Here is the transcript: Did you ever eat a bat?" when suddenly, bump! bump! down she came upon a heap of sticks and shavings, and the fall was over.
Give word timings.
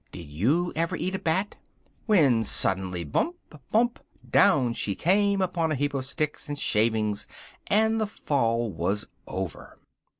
Did 0.11 0.29
you 0.29 0.73
ever 0.75 0.95
eat 0.95 1.13
a 1.13 1.19
bat?" 1.19 1.57
when 2.07 2.43
suddenly, 2.43 3.03
bump! 3.03 3.35
bump! 3.71 3.99
down 4.27 4.73
she 4.73 4.95
came 4.95 5.43
upon 5.43 5.71
a 5.71 5.75
heap 5.75 5.93
of 5.93 6.07
sticks 6.07 6.49
and 6.49 6.57
shavings, 6.57 7.27
and 7.67 8.01
the 8.01 8.07
fall 8.07 8.71
was 8.71 9.05
over. 9.27 9.77